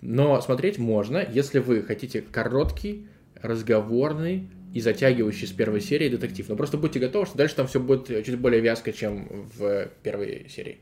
[0.00, 3.08] Но смотреть можно, если вы хотите короткий,
[3.42, 6.48] разговорный, и затягивающий с первой серии детектив.
[6.48, 10.46] Но просто будьте готовы, что дальше там все будет чуть более вязко, чем в первой
[10.48, 10.78] серии.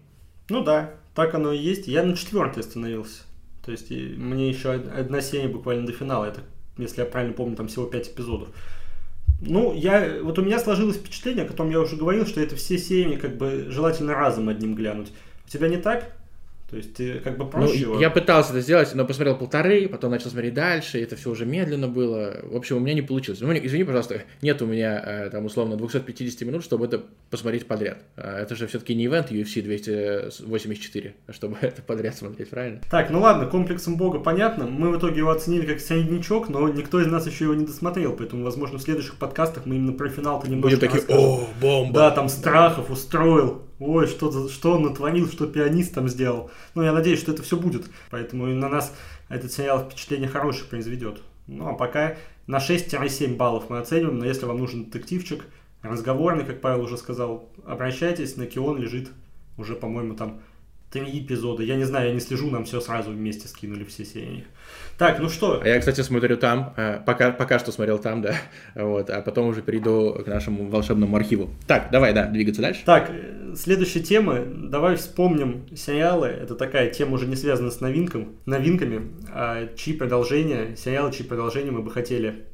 [0.49, 1.88] Ну да, так оно и есть.
[1.88, 3.22] Я на четвертой остановился.
[3.64, 6.27] То есть мне еще одна серия буквально до финала.
[6.27, 6.42] Это,
[6.79, 8.49] если я правильно помню, там всего пять эпизодов.
[9.40, 12.79] Ну, я, вот у меня сложилось впечатление, о котором я уже говорил, что это все
[12.79, 15.12] серии как бы желательно разом одним глянуть.
[15.44, 16.16] У тебя не так?
[16.69, 18.01] То есть ты как бы ну, проще ну, его...
[18.01, 21.47] Я пытался это сделать, но посмотрел полторы, потом начал смотреть дальше, и это все уже
[21.47, 22.41] медленно было.
[22.43, 23.41] В общем, у меня не получилось.
[23.41, 27.99] Ну, извини, пожалуйста, нет у меня э, там условно 250 минут, чтобы это посмотреть подряд.
[28.17, 32.81] А, это же все-таки не ивент UFC 284, чтобы это подряд смотреть, правильно?
[32.91, 34.67] Так, ну ладно, комплексом бога понятно.
[34.67, 38.17] Мы в итоге его оценили как среднячок, но никто из нас еще его не досмотрел,
[38.17, 41.95] поэтому, возможно, в следующих подкастах мы именно про финал-то немножко Будем такие, о, бомба!
[41.95, 46.51] Да, там страхов устроил ой, что, что он натворил, что пианист там сделал.
[46.75, 47.87] Ну, я надеюсь, что это все будет.
[48.11, 48.95] Поэтому на нас
[49.29, 51.23] этот сериал впечатление хорошее произведет.
[51.47, 55.45] Ну, а пока на 6-7 баллов мы оцениваем, но если вам нужен детективчик,
[55.83, 59.11] разговорный, как Павел уже сказал, обращайтесь, на Кион лежит
[59.57, 60.41] уже, по-моему, там
[60.91, 61.62] три эпизода.
[61.62, 64.47] Я не знаю, я не слежу, нам все сразу вместе скинули все серии.
[64.99, 65.61] Так, ну что?
[65.63, 68.35] А я, кстати, смотрю там, э, пока, пока что смотрел там, да,
[68.75, 71.51] вот, а потом уже перейду к нашему волшебному архиву.
[71.67, 72.83] Так, давай, да, двигаться дальше.
[72.87, 78.37] Так, э, следующая тема, давай вспомним сериалы, это такая тема уже не связана с новинком,
[78.47, 82.47] новинками, а чьи продолжения, сериалы, чьи продолжения мы бы хотели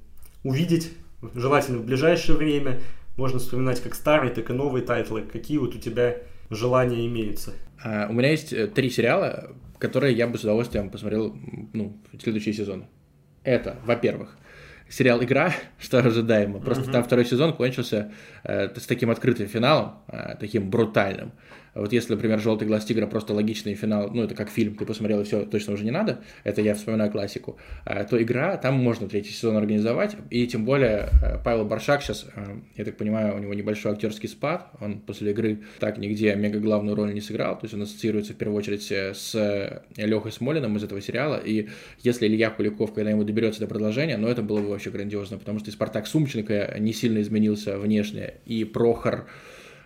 [0.43, 0.93] увидеть,
[1.35, 2.81] желательно в ближайшее время,
[3.17, 6.17] можно вспоминать как старые, так и новые тайтлы, какие вот у тебя
[6.51, 7.53] желания имеются.
[7.85, 11.37] А, у меня есть э, три сериала, которые я бы с удовольствием посмотрел
[11.73, 12.87] ну, в следующий сезон.
[13.43, 14.39] Это, во-первых,
[14.93, 16.61] сериал «Игра», что ожидаемо.
[16.61, 18.13] Просто там второй сезон кончился
[18.45, 21.33] э, с таким открытым финалом, э, таким брутальным.
[21.75, 25.21] Вот если, например, «Желтый глаз тигра» просто логичный финал, ну, это как фильм, ты посмотрел,
[25.21, 29.09] и все, точно уже не надо, это я вспоминаю классику, э, то «Игра», там можно
[29.09, 33.39] третий сезон организовать, и тем более э, Павел Баршак сейчас, э, я так понимаю, у
[33.39, 37.65] него небольшой актерский спад, он после «Игры» так нигде мега главную роль не сыграл, то
[37.65, 41.69] есть он ассоциируется в первую очередь с Лехой Смолиным из этого сериала, и
[42.01, 45.71] если Илья Куликов когда-нибудь доберется до продолжения, ну, это было бы вообще грандиозно, потому что
[45.71, 49.27] и Спартак Сумченко не сильно изменился внешне, и Прохор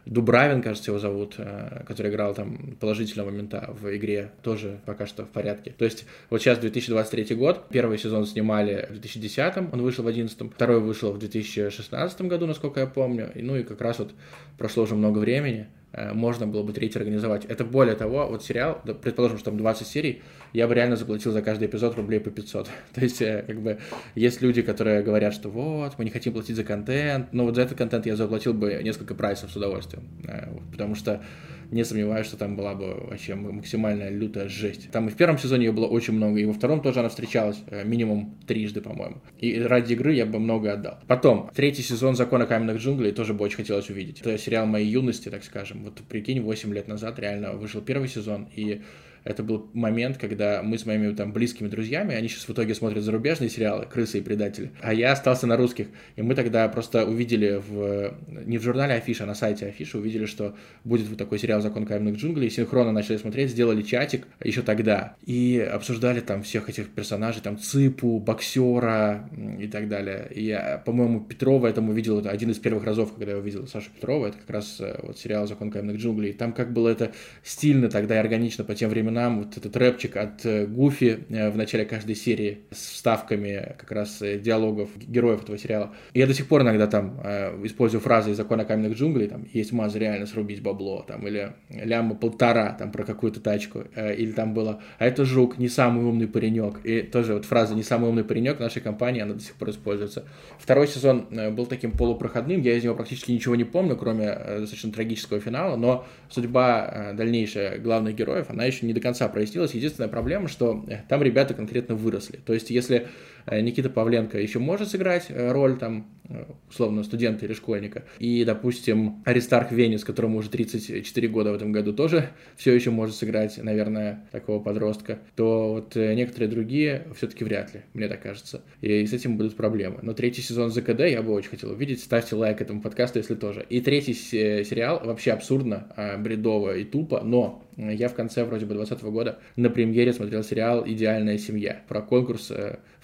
[0.07, 5.25] Дубравин, кажется, его зовут, э, который играл там положительного момента в игре, тоже пока что
[5.25, 5.75] в порядке.
[5.77, 10.55] То есть вот сейчас 2023 год, первый сезон снимали в 2010, он вышел в 2011,
[10.55, 14.13] второй вышел в 2016 году, насколько я помню, ну и как раз вот
[14.57, 15.67] прошло уже много времени,
[16.13, 17.45] можно было бы третий организовать.
[17.47, 21.43] Это более того, вот сериал, предположим, что там 20 серий, я бы реально заплатил за
[21.43, 22.69] каждый эпизод рублей по 500.
[22.95, 23.79] То есть, э, как бы,
[24.15, 27.63] есть люди, которые говорят, что вот, мы не хотим платить за контент, но вот за
[27.63, 30.05] этот контент я заплатил бы несколько прайсов с удовольствием.
[30.27, 31.23] Э, потому что
[31.71, 34.91] не сомневаюсь, что там была бы вообще максимальная лютая жесть.
[34.91, 37.59] Там и в первом сезоне ее было очень много, и во втором тоже она встречалась
[37.85, 39.23] минимум трижды, по-моему.
[39.39, 40.99] И ради игры я бы много отдал.
[41.07, 44.21] Потом, третий сезон «Закона каменных джунглей» тоже бы очень хотелось увидеть.
[44.21, 45.85] Это сериал моей юности, так скажем.
[45.85, 48.83] Вот прикинь, 8 лет назад реально вышел первый сезон, и
[49.27, 53.03] это был момент, когда мы с моими там близкими друзьями, они сейчас в итоге смотрят
[53.03, 55.89] зарубежные сериалы «Крысы и предатели», а я остался на русских.
[56.15, 60.27] И мы тогда просто увидели в, не в журнале Афиша, а на сайте Афиша увидели,
[60.27, 65.17] что будет вот такой сериал «Закон каменных джунглей», синхронно начали смотреть, сделали чатик еще тогда
[65.25, 70.29] и обсуждали там всех этих персонажей, там Ципу, боксера и так далее.
[70.33, 73.91] И я, по-моему, Петрова этому видел, это один из первых разов, когда я увидел Сашу
[73.91, 76.33] Петрова, это как раз э, вот сериал «Закон каменных джунглей».
[76.33, 77.13] Там как было это
[77.43, 81.57] стильно тогда и органично по тем временам, вот этот рэпчик от э, Гуфи э, в
[81.57, 85.93] начале каждой серии с вставками как раз диалогов героев этого сериала.
[86.13, 87.21] И я до сих пор иногда там
[87.65, 92.15] использую фразы из «Закона каменных джунглей», там «Есть маза реально срубить бабло», там, или «Ляма
[92.15, 96.85] полтора», там, про какую-то тачку, или там было «А это жук, не самый умный паренек»,
[96.85, 100.25] и тоже вот фраза «Не самый умный паренек» нашей компании, она до сих пор используется.
[100.59, 105.41] Второй сезон был таким полупроходным, я из него практически ничего не помню, кроме достаточно трагического
[105.41, 109.75] финала, но судьба дальнейшая главных героев, она еще не до конца прояснилась.
[109.75, 112.39] Единственная проблема, что там ребята конкретно выросли.
[112.45, 117.47] То есть, если Э, Никита Павленко еще может сыграть э, роль там э, условно студента
[117.47, 118.05] или школьника.
[118.19, 123.15] И, допустим, Аристарх Венес, которому уже 34 года в этом году, тоже все еще может
[123.15, 128.63] сыграть, наверное, такого подростка, то вот некоторые другие все-таки вряд ли, мне так кажется.
[128.81, 129.99] И с этим будут проблемы.
[130.03, 132.01] Но третий сезон ЗКД я бы очень хотел увидеть.
[132.03, 133.65] Ставьте лайк этому подкасту, если тоже.
[133.69, 135.87] И третий сериал вообще абсурдно,
[136.19, 140.83] бредово и тупо, но я в конце вроде бы 2020 года на премьере смотрел сериал
[140.87, 142.51] «Идеальная семья» про конкурс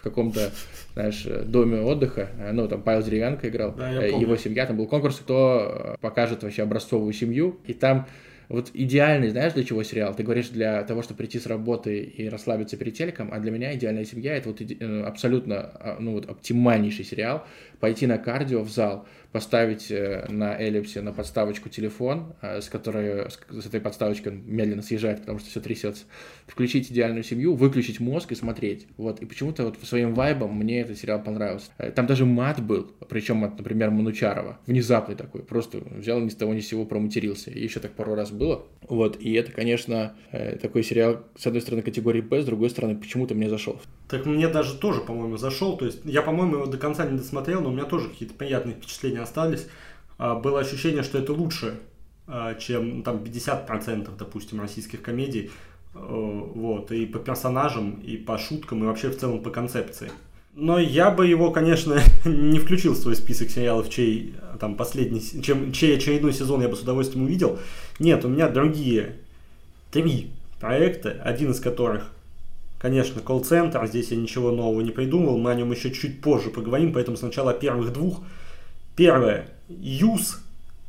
[0.03, 0.51] в каком-то,
[0.95, 2.29] знаешь, доме отдыха.
[2.53, 7.13] Ну, там Павел Деревянко играл, да, его семья, там был конкурс, кто покажет вообще образцовую
[7.13, 7.61] семью.
[7.69, 8.09] И там
[8.49, 10.13] вот идеальный, знаешь, для чего сериал?
[10.15, 13.75] Ты говоришь для того, чтобы прийти с работы и расслабиться перед телеком, а для меня
[13.75, 17.47] идеальная семья это вот э, абсолютно, а, ну вот оптимальнейший сериал.
[17.83, 23.29] Пойти на кардио в зал, поставить э, на эллипсе на подставочку телефон, э, с которой
[23.29, 26.05] с этой подставочкой он медленно съезжает, потому что все трясется,
[26.47, 28.87] включить идеальную семью, выключить мозг и смотреть.
[28.99, 29.21] Вот.
[29.21, 31.73] И почему-то вот своим вайбом мне этот сериал понравился.
[31.77, 34.61] Э, там даже мат был, причем от, например, Манучарова.
[34.69, 35.43] Внезапный такой.
[35.43, 37.51] Просто взял ни с того ни с сего проматерился.
[37.51, 38.65] И еще так пару раз было.
[38.89, 39.21] Вот.
[39.21, 43.49] И это, конечно, такой сериал, с одной стороны, категории Б, с другой стороны, почему-то мне
[43.49, 43.81] зашел.
[44.13, 45.75] Так мне даже тоже, по-моему, зашел.
[45.79, 48.75] То есть я, по-моему, его до конца не досмотрел, но у меня тоже какие-то приятные
[48.75, 49.67] впечатления остались.
[50.19, 51.81] А, было ощущение, что это лучше,
[52.27, 55.51] а, чем ну, там 50%, допустим, российских комедий.
[55.95, 60.13] Э, вот, и по персонажам, и по шуткам, и вообще в целом по концепции.
[60.55, 65.73] Но я бы его, конечно, не включил в свой список сериалов, чей там последний, чем,
[65.73, 67.59] чей очередной сезон я бы с удовольствием увидел.
[67.99, 69.17] Нет, у меня другие
[69.91, 72.12] три проекта, один из которых,
[72.83, 76.93] конечно, колл-центр, здесь я ничего нового не придумал, мы о нем еще чуть позже поговорим,
[76.93, 78.21] поэтому сначала о первых двух–
[78.97, 79.49] Первое.
[79.69, 80.39] Юз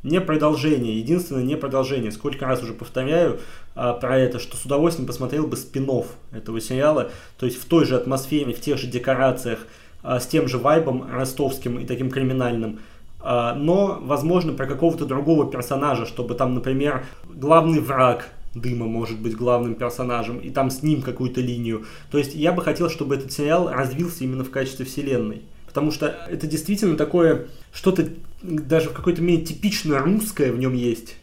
[0.02, 2.12] не продолжение, единственное не продолжение.
[2.12, 3.40] Сколько раз уже повторяю
[3.74, 5.88] а, про это, что с удовольствием посмотрел бы спин
[6.30, 9.60] этого сериала, то есть в той же атмосфере, в тех же декорациях,
[10.02, 12.80] а, с тем же вайбом ростовским и таким криминальным.
[13.20, 19.34] А, но, возможно, про какого-то другого персонажа, чтобы там, например, главный враг Дыма может быть
[19.36, 21.84] главным персонажем, и там с ним какую-то линию.
[22.10, 25.42] То есть я бы хотел, чтобы этот сериал развился именно в качестве вселенной
[25.74, 28.08] потому что это действительно такое, что-то
[28.42, 31.16] даже в какой-то мере типично русское в нем есть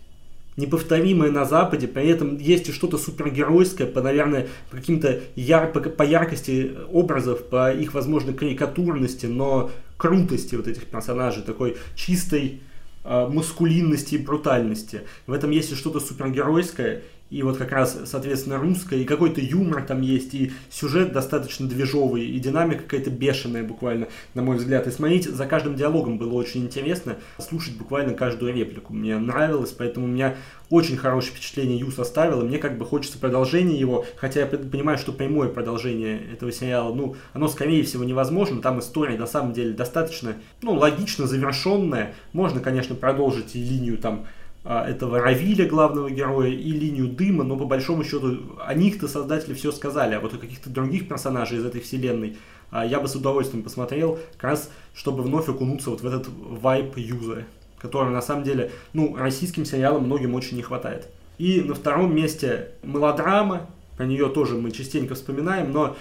[0.57, 6.03] неповторимое на Западе, при этом есть и что-то супергеройское по, наверное, каким-то яр, по, по
[6.03, 12.59] яркости образов, по их, возможно, карикатурности, но крутости вот этих персонажей, такой чистой
[13.05, 15.01] э, маскулинности и брутальности.
[15.25, 19.83] В этом есть и что-то супергеройское, и вот как раз, соответственно, русская, и какой-то юмор
[19.83, 24.85] там есть, и сюжет достаточно движовый, и динамика какая-то бешеная буквально, на мой взгляд.
[24.85, 28.93] И смотреть за каждым диалогом было очень интересно, слушать буквально каждую реплику.
[28.93, 30.35] Мне нравилось, поэтому у меня
[30.69, 34.97] очень хорошее впечатление Ю составил, и мне как бы хочется продолжения его, хотя я понимаю,
[34.97, 39.71] что прямое продолжение этого сериала, ну, оно скорее всего невозможно, там история на самом деле
[39.71, 44.25] достаточно, ну, логично завершенная, можно, конечно, продолжить и линию там
[44.63, 49.71] этого Равиля, главного героя, и линию Дыма, но по большому счету о них-то создатели все
[49.71, 52.37] сказали, а вот о каких-то других персонажей из этой вселенной
[52.71, 56.97] а, я бы с удовольствием посмотрел, как раз чтобы вновь окунуться вот в этот вайп
[56.97, 57.45] юза,
[57.79, 61.07] который на самом деле, ну, российским сериалам многим очень не хватает.
[61.37, 65.97] И на втором месте мелодрама, про нее тоже мы частенько вспоминаем, но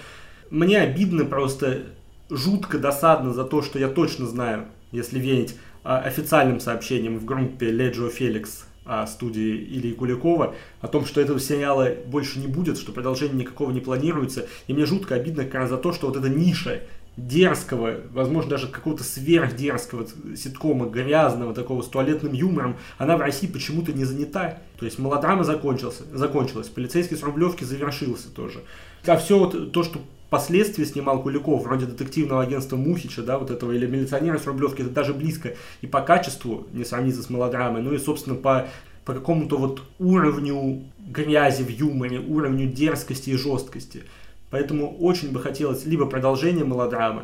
[0.49, 1.83] мне обидно просто,
[2.29, 7.71] жутко досадно за то, что я точно знаю, если верить а, официальным сообщением в группе
[7.71, 8.65] Леджио Феликс
[9.07, 13.79] студии Ильи Куликова о том, что этого сериала больше не будет, что продолжения никакого не
[13.79, 14.47] планируется.
[14.67, 16.81] И мне жутко обидно как раз за то, что вот эта ниша
[17.17, 23.91] дерзкого, возможно, даже какого-то сверхдерзкого ситкома, грязного такого, с туалетным юмором, она в России почему-то
[23.93, 24.59] не занята.
[24.79, 28.61] То есть мелодрама закончился, закончилась, полицейский с Рублевки завершился тоже.
[29.05, 29.99] А все вот то, что
[30.31, 34.89] впоследствии снимал Куликов, вроде детективного агентства Мухича, да, вот этого, или милиционера с Рублевки, это
[34.89, 38.69] даже близко и по качеству не сравнится с мелодрамой, ну и, собственно, по,
[39.03, 44.03] по какому-то вот уровню грязи в юморе, уровню дерзкости и жесткости.
[44.51, 47.23] Поэтому очень бы хотелось либо продолжение мелодрамы.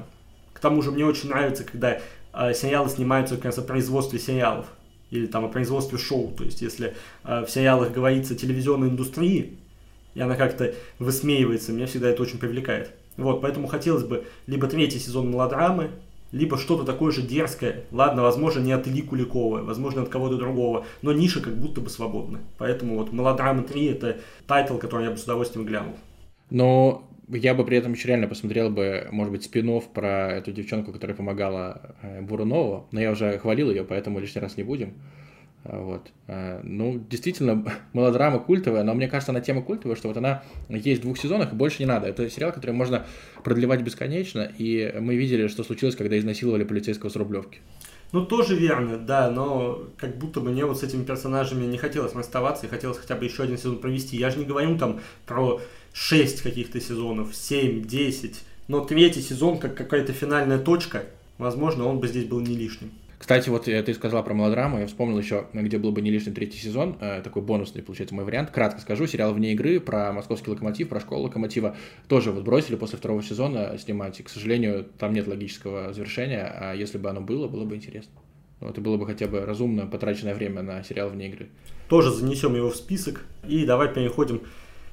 [0.51, 2.01] К тому же мне очень нравится, когда
[2.33, 4.65] э, сериалы снимаются как раз о производстве сериалов
[5.11, 6.33] или там о производстве шоу.
[6.37, 6.93] То есть, если
[7.23, 9.57] э, в сериалах говорится телевизионной индустрии,
[10.17, 12.91] и она как-то высмеивается, меня всегда это очень привлекает.
[13.17, 15.91] Вот, поэтому хотелось бы либо третий сезон мелодрамы,
[16.31, 17.83] либо что-то такое же дерзкое.
[17.91, 21.91] Ладно, возможно, не от Ильи Куликова, возможно, от кого-то другого, но ниша как будто бы
[21.91, 22.39] свободна.
[22.57, 25.93] Поэтому вот «Мелодрама 3»— это тайтл, который я бы с удовольствием глянул.
[26.49, 30.91] Но я бы при этом еще реально посмотрел бы, может быть, спин про эту девчонку,
[30.91, 34.93] которая помогала э, Бурунову, но я уже хвалил ее, поэтому лишний раз не будем.
[35.67, 36.07] Вот.
[36.27, 41.01] А, ну, действительно, мелодрама культовая, но мне кажется, она тема культовая, что вот она есть
[41.01, 42.07] в двух сезонах, и больше не надо.
[42.07, 43.05] Это сериал, который можно
[43.43, 47.59] продлевать бесконечно, и мы видели, что случилось, когда изнасиловали полицейского с Рублевки.
[48.13, 52.15] Ну, тоже верно, да, но как будто бы мне вот с этими персонажами не хотелось
[52.15, 54.15] расставаться, и хотелось хотя бы еще один сезон провести.
[54.15, 55.59] Я же не говорю там про
[55.91, 61.03] 6 каких-то сезонов, 7, 10, но третий сезон как какая-то финальная точка,
[61.37, 62.91] возможно, он бы здесь был не лишним.
[63.17, 66.59] Кстати, вот ты сказал про мелодраму, я вспомнил еще, где был бы не лишний третий
[66.59, 68.51] сезон, э, такой бонусный, получается, мой вариант.
[68.51, 71.75] Кратко скажу, сериал «Вне игры» про московский локомотив, про школу локомотива
[72.07, 76.73] тоже вот бросили после второго сезона снимать, и, к сожалению, там нет логического завершения, а
[76.73, 78.13] если бы оно было, было бы интересно.
[78.59, 81.49] Вот, и было бы хотя бы разумно потраченное время на сериал «Вне игры».
[81.89, 84.41] Тоже занесем его в список, и давай переходим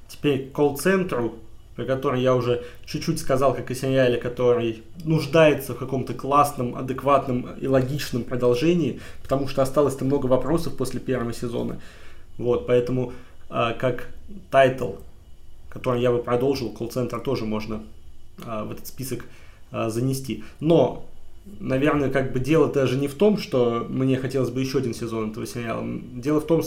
[0.08, 1.38] теперь к колл-центру,
[1.76, 7.48] про который я уже чуть-чуть сказал, как и сериале, который нуждается в каком-то классном, адекватном
[7.60, 11.80] и логичном продолжении, потому что осталось-то много вопросов после первого сезона.
[12.38, 13.12] Вот, поэтому
[13.50, 14.08] э, как
[14.50, 14.92] тайтл,
[15.68, 17.82] который я бы продолжил, колл-центр тоже можно
[18.44, 19.24] э, в этот список
[19.72, 20.44] э, занести.
[20.60, 21.06] Но
[21.60, 25.30] наверное, как бы дело даже не в том, что мне хотелось бы еще один сезон
[25.30, 25.86] этого сериала.
[26.14, 26.62] Дело в том,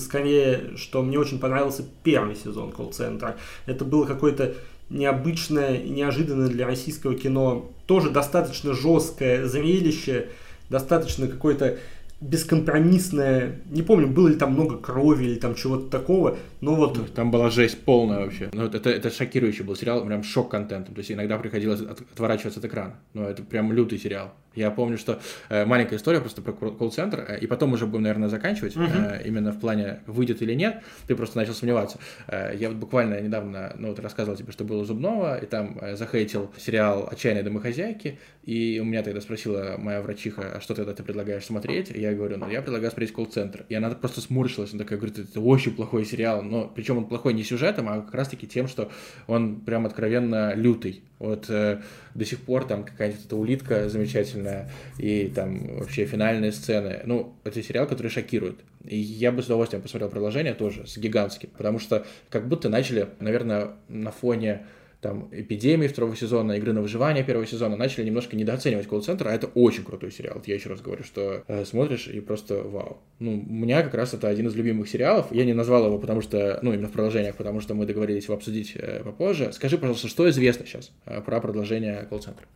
[0.00, 3.36] скорее, что мне очень понравился первый сезон колл-центра.
[3.66, 4.54] Это было какое-то
[4.90, 10.28] необычное и неожиданное для российского кино, тоже достаточно жесткое зрелище,
[10.68, 11.78] достаточно какое-то
[12.22, 17.12] бескомпромиссная, не помню, было ли там много крови или там чего-то такого, но вот...
[17.14, 18.48] Там была жесть полная вообще.
[18.52, 20.94] Ну, это, это шокирующий был сериал, прям шок-контентом.
[20.94, 22.94] То есть иногда приходилось отворачиваться от экрана.
[23.12, 24.32] Но это прям лютый сериал.
[24.54, 28.28] Я помню, что э, маленькая история просто про колл-центр, э, и потом уже будем, наверное,
[28.28, 29.22] заканчивать, uh-huh.
[29.22, 31.98] э, именно в плане, выйдет или нет, ты просто начал сомневаться.
[32.28, 35.96] Э, я вот буквально недавно, ну вот рассказывал тебе, что было Зубного, и там э,
[35.96, 41.02] захейтил сериал «Отчаянные домохозяйки», и у меня тогда спросила моя врачиха, а что тогда ты
[41.02, 41.90] предлагаешь смотреть?
[41.94, 43.64] И я говорю, ну я предлагаю смотреть колл-центр.
[43.68, 47.34] И она просто сморщилась, она такая говорит, это очень плохой сериал, но причем он плохой
[47.34, 48.90] не сюжетом, а как раз-таки тем, что
[49.26, 51.02] он прям откровенно лютый.
[51.22, 51.80] Вот э,
[52.14, 57.00] до сих пор там какая-нибудь эта улитка замечательная и там вообще финальные сцены.
[57.04, 58.58] Ну, это сериал, который шокирует.
[58.84, 63.08] И я бы с удовольствием посмотрел продолжение тоже с гигантским, потому что как будто начали,
[63.20, 64.66] наверное, на фоне
[65.02, 69.48] там, эпидемии второго сезона, игры на выживание первого сезона, начали немножко недооценивать колл-центр, а это
[69.48, 70.36] очень крутой сериал.
[70.36, 72.98] Вот я еще раз говорю, что э, смотришь и просто вау.
[73.18, 75.26] Ну, у меня как раз это один из любимых сериалов.
[75.32, 78.34] Я не назвал его, потому что, ну, именно в продолжениях, потому что мы договорились его
[78.34, 79.52] обсудить э, попозже.
[79.52, 82.46] Скажи, пожалуйста, что известно сейчас э, про продолжение колл-центра?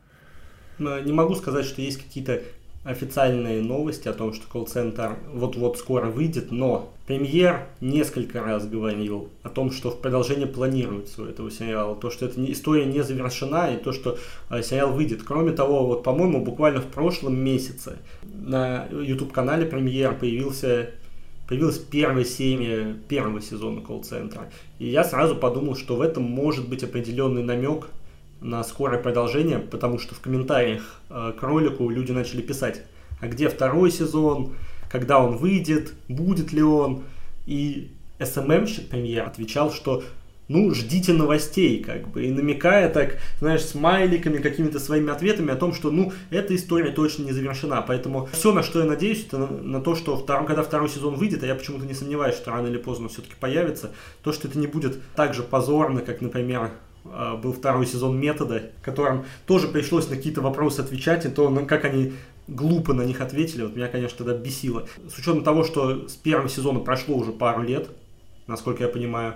[0.78, 2.42] Не могу сказать, что есть какие-то
[2.87, 9.49] официальные новости о том, что колл-центр вот-вот скоро выйдет, но премьер несколько раз говорил о
[9.49, 13.77] том, что в продолжение планируется у этого сериала, то, что эта история не завершена и
[13.77, 14.18] то, что
[14.51, 15.25] э, сериал выйдет.
[15.25, 20.90] Кроме того, вот, по-моему, буквально в прошлом месяце на YouTube-канале премьер появился
[21.49, 24.51] появилась первая серия первого сезона колл-центра.
[24.79, 27.88] И я сразу подумал, что в этом может быть определенный намек
[28.40, 32.83] на скорое продолжение, потому что в комментариях э, к ролику люди начали писать,
[33.20, 34.55] а где второй сезон,
[34.90, 37.05] когда он выйдет, будет ли он.
[37.46, 40.03] И SMM-щик премьер отвечал, что
[40.49, 45.75] ну, ждите новостей, как бы, и намекая так, знаешь, смайликами, какими-то своими ответами о том,
[45.75, 47.83] что, ну, эта история точно не завершена.
[47.83, 51.16] Поэтому все, на что я надеюсь, это на, на то, что втор, когда второй сезон
[51.16, 53.90] выйдет, а я почему-то не сомневаюсь, что рано или поздно все-таки появится,
[54.22, 56.70] то, что это не будет так же позорно, как, например,
[57.42, 62.12] был второй сезон метода, которым тоже пришлось на какие-то вопросы отвечать, и то, как они
[62.49, 64.87] глупо на них ответили, вот меня, конечно, тогда бесило.
[65.09, 67.88] С учетом того, что с первого сезона прошло уже пару лет,
[68.47, 69.35] насколько я понимаю.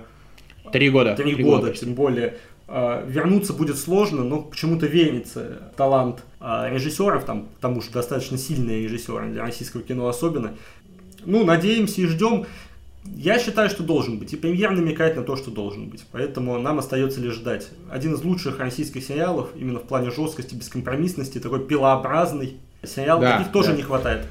[0.73, 1.17] Три года.
[1.17, 2.37] Три, года, года, тем более.
[2.71, 8.85] э, вернуться будет сложно, но почему-то верится талант э, режиссеров, там, потому что достаточно сильные
[8.85, 10.55] режиссеры для российского кино особенно.
[11.25, 12.47] Ну, надеемся и ждем.
[13.05, 14.33] Я считаю, что должен быть.
[14.33, 16.05] И премьер намекает на то, что должен быть.
[16.13, 17.69] Поэтому нам остается лишь ждать.
[17.91, 23.21] Один из лучших российских сериалов, именно в плане жесткости, бескомпромиссности, такой пилообразный сериал.
[23.21, 23.77] Да, Таких тоже да.
[23.77, 24.27] не хватает.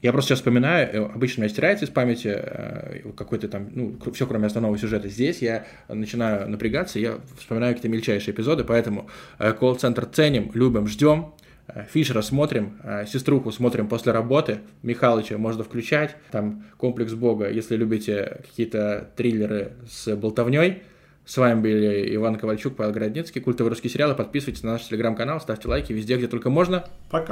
[0.00, 3.96] Я просто сейчас вспоминаю, э, обычно у меня стирается из памяти э, какой-то там, ну,
[4.12, 5.08] все кроме основного сюжета.
[5.08, 11.32] Здесь я начинаю напрягаться, я вспоминаю какие-то мельчайшие эпизоды, поэтому э, колл-центр ценим, любим, ждем.
[11.92, 19.10] Фишера смотрим, сеструху смотрим после работы, Михалыча можно включать, там комплекс Бога, если любите какие-то
[19.16, 20.82] триллеры с болтовней.
[21.26, 24.14] С вами были Иван Ковальчук, Павел Городницкий, культовые русские сериалы.
[24.14, 26.86] Подписывайтесь на наш телеграм-канал, ставьте лайки везде, где только можно.
[27.10, 27.26] Пока.